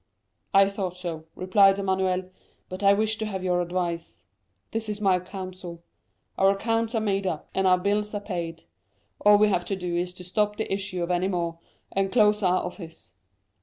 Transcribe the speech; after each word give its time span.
"'I 0.55 0.69
thought 0.69 0.97
so,' 0.97 1.25
replied 1.35 1.77
Emmanuel; 1.77 2.31
'but 2.69 2.81
I 2.81 2.91
wished 2.91 3.19
to 3.19 3.27
have 3.27 3.43
your 3.43 3.61
advice.' 3.61 4.23
"'This 4.71 4.89
is 4.89 4.99
my 4.99 5.19
counsel:—Our 5.19 6.49
accounts 6.49 6.95
are 6.95 6.99
made 6.99 7.27
up 7.27 7.49
and 7.53 7.67
our 7.67 7.77
bills 7.77 8.15
paid; 8.25 8.63
all 9.23 9.37
we 9.37 9.49
have 9.49 9.65
to 9.65 9.75
do 9.75 9.95
is 9.95 10.11
to 10.15 10.23
stop 10.23 10.55
the 10.57 10.73
issue 10.73 11.03
of 11.03 11.11
any 11.11 11.27
more, 11.27 11.59
and 11.91 12.11
close 12.11 12.41
our 12.41 12.65
office. 12.65 13.11